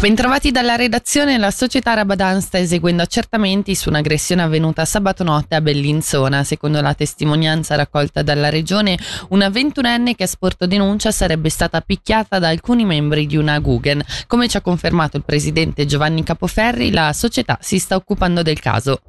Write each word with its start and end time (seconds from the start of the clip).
Bentrovati 0.00 0.52
dalla 0.52 0.76
redazione, 0.76 1.38
la 1.38 1.50
società 1.50 1.92
Rabadan 1.94 2.40
sta 2.40 2.56
eseguendo 2.56 3.02
accertamenti 3.02 3.74
su 3.74 3.88
un'aggressione 3.88 4.42
avvenuta 4.42 4.84
sabato 4.84 5.24
notte 5.24 5.56
a 5.56 5.60
Bellinzona. 5.60 6.44
Secondo 6.44 6.80
la 6.80 6.94
testimonianza 6.94 7.74
raccolta 7.74 8.22
dalla 8.22 8.48
regione, 8.48 8.96
una 9.30 9.48
ventunenne 9.48 10.14
che 10.14 10.22
ha 10.22 10.28
sporto 10.28 10.68
denuncia 10.68 11.10
sarebbe 11.10 11.48
stata 11.48 11.80
picchiata 11.80 12.38
da 12.38 12.46
alcuni 12.46 12.84
membri 12.84 13.26
di 13.26 13.36
una 13.36 13.58
Guggen. 13.58 14.00
Come 14.28 14.46
ci 14.46 14.56
ha 14.56 14.60
confermato 14.60 15.16
il 15.16 15.24
presidente 15.24 15.84
Giovanni 15.84 16.22
Capoferri, 16.22 16.92
la 16.92 17.12
società 17.12 17.58
si 17.60 17.80
sta 17.80 17.96
occupando 17.96 18.42
del 18.42 18.60
caso. 18.60 19.00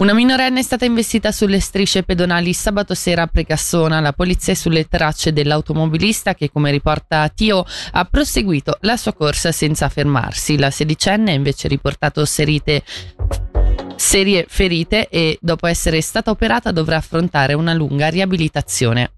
Una 0.00 0.14
minorenne 0.14 0.60
è 0.60 0.62
stata 0.62 0.86
investita 0.86 1.30
sulle 1.30 1.60
strisce 1.60 2.04
pedonali 2.04 2.54
sabato 2.54 2.94
sera 2.94 3.24
a 3.24 3.26
Precassona. 3.26 4.00
La 4.00 4.14
polizia 4.14 4.54
è 4.54 4.56
sulle 4.56 4.88
tracce 4.88 5.30
dell'automobilista 5.30 6.32
che, 6.32 6.50
come 6.50 6.70
riporta 6.70 7.28
Tio, 7.28 7.66
ha 7.90 8.04
proseguito 8.06 8.78
la 8.80 8.96
sua 8.96 9.12
corsa 9.12 9.52
senza 9.52 9.90
fermarsi. 9.90 10.56
La 10.56 10.70
sedicenne 10.70 11.32
ha 11.32 11.34
invece 11.34 11.68
riportato 11.68 12.24
serite 12.24 12.82
serie 13.96 14.46
ferite 14.48 15.06
e 15.10 15.36
dopo 15.38 15.66
essere 15.66 16.00
stata 16.00 16.30
operata 16.30 16.72
dovrà 16.72 16.96
affrontare 16.96 17.52
una 17.52 17.74
lunga 17.74 18.08
riabilitazione. 18.08 19.12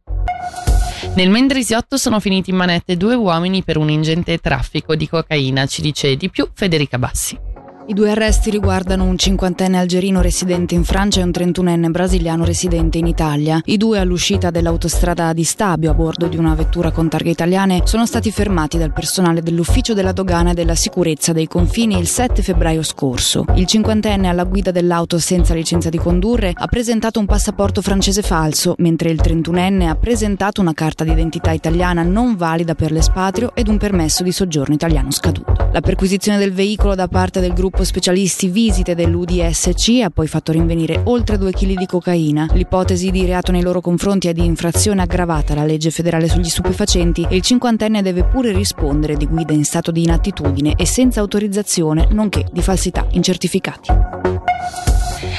Nel 1.15 1.31
Mendrisiotto 1.31 1.97
sono 1.97 2.19
finiti 2.19 2.51
in 2.51 2.57
manette 2.57 2.97
due 2.97 3.15
uomini 3.15 3.63
per 3.63 3.77
un 3.77 3.89
ingente 3.89 4.39
traffico 4.39 4.97
di 4.97 5.09
cocaina, 5.09 5.65
ci 5.67 5.81
dice 5.81 6.17
di 6.17 6.29
più 6.29 6.51
Federica 6.53 6.99
Bassi. 6.99 7.51
I 7.85 7.95
due 7.95 8.13
arresti 8.13 8.49
riguardano 8.51 9.03
un 9.03 9.19
cinquantenne 9.19 9.77
algerino 9.77 10.21
residente 10.21 10.77
in 10.77 10.85
Francia 10.85 11.19
e 11.19 11.25
un 11.25 11.33
trentunenne 11.33 11.91
brasiliano 11.91 12.45
residente 12.45 12.99
in 12.99 13.09
Italia. 13.09 13.61
I 13.65 13.77
due 13.77 13.99
all'uscita 13.99 14.51
dell'autostrada 14.51 15.33
di 15.33 15.43
Stabio 15.43 15.91
a 15.91 15.95
bordo 15.95 16.29
di 16.29 16.37
una 16.37 16.55
vettura 16.55 16.93
con 16.93 17.09
targhe 17.09 17.31
italiane 17.31 17.83
sono 17.85 18.07
stati 18.07 18.31
fermati 18.31 18.79
dal 18.79 18.93
personale 18.93 19.43
dell'Ufficio 19.43 19.95
della 19.95 20.13
Dogana 20.13 20.53
e 20.53 20.55
della 20.55 20.77
Sicurezza 20.77 21.33
dei 21.33 21.49
Confini 21.49 21.99
il 21.99 22.07
7 22.07 22.41
febbraio 22.41 22.85
scorso. 22.85 23.47
Il 23.57 23.67
cinquantenne 23.67 24.29
alla 24.29 24.45
guida 24.45 24.71
dell'auto 24.71 25.19
senza 25.19 25.53
licenza 25.53 25.89
di 25.89 25.99
condurre 25.99 26.53
ha 26.55 26.67
presentato 26.69 27.19
un 27.19 27.27
passaporto 27.27 27.83
francese 27.83 28.23
falso, 28.23 28.75
mentre 28.79 29.11
il 29.11 29.21
trentunenne 29.21 29.89
ha 29.89 29.97
presentato 29.97 30.61
una 30.61 30.73
carta 30.73 31.03
d'identità 31.03 31.51
italiana 31.51 32.05
non 32.05 32.37
valida 32.37 32.77
per 32.77 32.93
l'espatrio 32.93 33.57
ed 33.57 33.67
un 33.67 33.77
permesso 33.77 34.23
di 34.23 34.31
soggiorno 34.31 34.73
italiano 34.73 35.11
scaduto. 35.11 35.71
La 35.73 35.81
perquisizione 35.81 36.39
del 36.39 36.53
veicolo 36.53 36.95
da 36.95 37.09
parte 37.09 37.41
del 37.41 37.53
gruppo 37.53 37.71
gruppo 37.73 37.85
specialisti 37.85 38.49
visite 38.49 38.95
dell'UDSC 38.95 40.03
ha 40.03 40.11
poi 40.11 40.27
fatto 40.27 40.53
rinvenire 40.53 41.01
oltre 41.05 41.39
2 41.39 41.53
kg 41.53 41.79
di 41.79 41.87
cocaina. 41.87 42.47
L'ipotesi 42.53 43.11
di 43.11 43.25
reato 43.25 43.51
nei 43.51 43.63
loro 43.63 43.81
confronti 43.81 44.29
è 44.29 44.35
di 44.35 44.45
infrazione 44.45 45.01
aggravata 45.01 45.55
alla 45.55 45.65
legge 45.65 45.91
federale 45.91 46.29
sugli 46.29 46.51
stupefacenti 46.51 47.27
e 47.31 47.37
il 47.37 47.41
cinquantenne 47.41 48.03
deve 48.03 48.25
pure 48.25 48.53
rispondere 48.53 49.17
di 49.17 49.27
guida 49.27 49.55
in 49.55 49.65
stato 49.65 49.91
di 49.91 50.03
inattitudine 50.03 50.75
e 50.77 50.85
senza 50.85 51.21
autorizzazione, 51.21 52.09
nonché 52.11 52.45
di 52.53 52.61
falsità 52.61 53.07
in 53.13 53.23
certificati. 53.23 53.91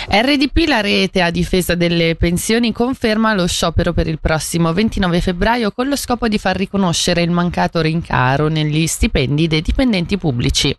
RDP, 0.09 0.67
la 0.67 0.81
rete 0.81 1.21
a 1.21 1.29
difesa 1.29 1.75
delle 1.75 2.15
pensioni, 2.15 2.71
conferma 2.71 3.35
lo 3.35 3.45
sciopero 3.45 3.93
per 3.93 4.07
il 4.07 4.19
prossimo 4.19 4.73
29 4.73 5.21
febbraio 5.21 5.71
con 5.71 5.87
lo 5.87 5.95
scopo 5.95 6.27
di 6.27 6.39
far 6.39 6.55
riconoscere 6.55 7.21
il 7.21 7.31
mancato 7.31 7.79
rincaro 7.79 8.47
negli 8.47 8.87
stipendi 8.87 9.47
dei 9.47 9.61
dipendenti 9.61 10.17
pubblici. 10.17 10.75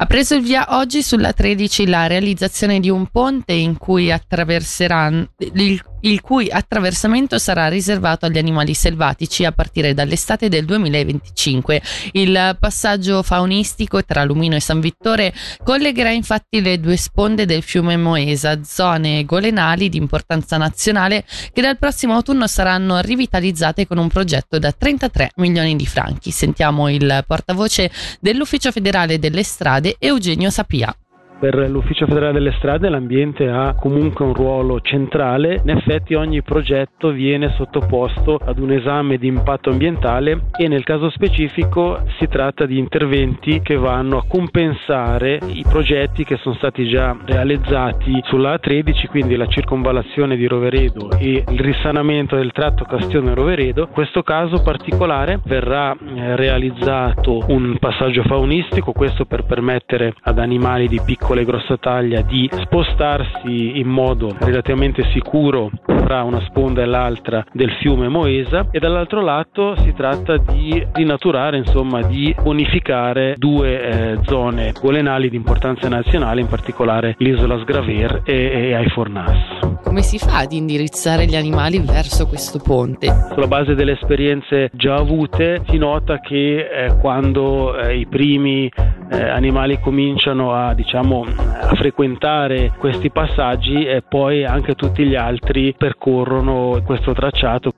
Ha 0.00 0.06
preso 0.06 0.34
il 0.34 0.40
via 0.40 0.78
oggi 0.78 1.02
sulla 1.02 1.34
13 1.34 1.86
la 1.86 2.06
realizzazione 2.06 2.80
di 2.80 2.88
un 2.88 3.08
ponte 3.08 3.52
in 3.52 3.76
cui 3.76 4.10
attraverseranno 4.10 5.28
il 5.52 5.84
il 6.00 6.20
cui 6.20 6.48
attraversamento 6.50 7.38
sarà 7.38 7.68
riservato 7.68 8.26
agli 8.26 8.38
animali 8.38 8.74
selvatici 8.74 9.44
a 9.44 9.52
partire 9.52 9.94
dall'estate 9.94 10.48
del 10.48 10.64
2025. 10.64 11.82
Il 12.12 12.56
passaggio 12.58 13.22
faunistico 13.22 14.04
tra 14.04 14.24
Lumino 14.24 14.56
e 14.56 14.60
San 14.60 14.80
Vittore 14.80 15.32
collegherà 15.62 16.10
infatti 16.10 16.60
le 16.60 16.80
due 16.80 16.96
sponde 16.96 17.46
del 17.46 17.62
fiume 17.62 17.96
Moesa, 17.96 18.62
zone 18.64 19.24
golenali 19.24 19.88
di 19.88 19.96
importanza 19.96 20.56
nazionale 20.56 21.24
che 21.52 21.60
dal 21.60 21.78
prossimo 21.78 22.14
autunno 22.14 22.46
saranno 22.46 23.00
rivitalizzate 23.00 23.86
con 23.86 23.98
un 23.98 24.08
progetto 24.08 24.58
da 24.58 24.72
33 24.72 25.32
milioni 25.36 25.76
di 25.76 25.86
franchi. 25.86 26.30
Sentiamo 26.30 26.88
il 26.88 27.24
portavoce 27.26 27.90
dell'Ufficio 28.20 28.72
federale 28.72 29.18
delle 29.18 29.42
strade 29.42 29.96
Eugenio 29.98 30.50
Sapia. 30.50 30.94
Per 31.40 31.70
l'Ufficio 31.70 32.04
federale 32.04 32.34
delle 32.34 32.52
strade 32.58 32.90
l'ambiente 32.90 33.48
ha 33.48 33.72
comunque 33.72 34.26
un 34.26 34.34
ruolo 34.34 34.82
centrale, 34.82 35.58
in 35.64 35.70
effetti 35.70 36.12
ogni 36.12 36.42
progetto 36.42 37.12
viene 37.12 37.54
sottoposto 37.56 38.34
ad 38.34 38.58
un 38.58 38.72
esame 38.72 39.16
di 39.16 39.26
impatto 39.26 39.70
ambientale 39.70 40.48
e 40.58 40.68
nel 40.68 40.84
caso 40.84 41.08
specifico 41.08 42.02
si 42.18 42.28
tratta 42.28 42.66
di 42.66 42.76
interventi 42.76 43.62
che 43.62 43.76
vanno 43.76 44.18
a 44.18 44.24
compensare 44.28 45.38
i 45.46 45.64
progetti 45.66 46.24
che 46.24 46.36
sono 46.36 46.56
stati 46.56 46.86
già 46.86 47.16
realizzati 47.24 48.20
sulla 48.24 48.56
A13, 48.56 49.06
quindi 49.08 49.34
la 49.34 49.46
circonvallazione 49.46 50.36
di 50.36 50.46
Roveredo 50.46 51.12
e 51.12 51.42
il 51.48 51.58
risanamento 51.58 52.36
del 52.36 52.52
tratto 52.52 52.84
Castione-Roveredo. 52.84 53.84
In 53.84 53.92
questo 53.94 54.22
caso 54.22 54.60
particolare 54.60 55.40
verrà 55.46 55.92
eh, 55.94 56.36
realizzato 56.36 57.46
un 57.48 57.78
passaggio 57.78 58.24
faunistico, 58.24 58.92
questo 58.92 59.24
per 59.24 59.44
permettere 59.44 60.12
ad 60.24 60.38
animali 60.38 60.86
di 60.86 61.00
piccolo 61.02 61.28
piccole 61.30 61.42
e 61.42 61.44
grossa 61.44 61.76
taglia 61.76 62.22
di 62.22 62.48
spostarsi 62.62 63.78
in 63.78 63.86
modo 63.86 64.34
relativamente 64.38 65.04
sicuro 65.12 65.70
fra 65.84 66.22
una 66.22 66.40
sponda 66.46 66.82
e 66.82 66.86
l'altra 66.86 67.44
del 67.52 67.70
fiume 67.80 68.08
Moesa 68.08 68.66
e 68.70 68.78
dall'altro 68.80 69.20
lato 69.20 69.76
si 69.76 69.92
tratta 69.94 70.38
di 70.38 70.84
rinaturare, 70.92 71.56
insomma, 71.56 72.02
di 72.02 72.34
bonificare 72.42 73.34
due 73.38 73.80
eh, 73.80 74.18
zone 74.24 74.72
golenali 74.80 75.30
di 75.30 75.36
importanza 75.36 75.88
nazionale, 75.88 76.40
in 76.40 76.48
particolare 76.48 77.14
l'isola 77.18 77.58
Sgraver 77.58 78.22
e, 78.24 78.34
e 78.34 78.74
Aifornas. 78.74 79.78
Come 79.84 80.02
si 80.02 80.18
fa 80.18 80.38
ad 80.38 80.52
indirizzare 80.52 81.26
gli 81.26 81.36
animali 81.36 81.78
verso 81.80 82.26
questo 82.26 82.58
ponte? 82.58 83.08
Sulla 83.32 83.46
base 83.46 83.74
delle 83.74 83.92
esperienze 83.92 84.70
già 84.72 84.96
avute 84.96 85.62
si 85.68 85.78
nota 85.78 86.18
che 86.20 86.68
eh, 86.68 86.96
quando 87.00 87.76
eh, 87.76 87.98
i 87.98 88.06
primi 88.06 88.70
eh, 89.10 89.28
animali 89.28 89.80
cominciano 89.80 90.54
a, 90.54 90.72
diciamo, 90.72 91.24
a 91.24 91.74
frequentare 91.74 92.72
questi 92.78 93.10
passaggi 93.10 93.84
e 93.84 94.02
poi 94.02 94.44
anche 94.44 94.74
tutti 94.74 95.04
gli 95.04 95.16
altri 95.16 95.74
percorrono 95.76 96.80
questo 96.84 97.12
tracciato. 97.12 97.72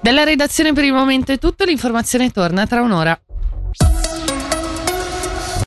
Dalla 0.00 0.24
redazione 0.24 0.72
per 0.72 0.84
il 0.84 0.92
momento 0.92 1.32
è 1.32 1.38
tutto, 1.38 1.64
l'informazione 1.64 2.30
torna 2.30 2.66
tra 2.66 2.80
un'ora. 2.82 3.18